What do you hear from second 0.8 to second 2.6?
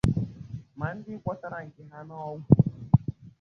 ndị gwọtara nke ha n'ọgwụ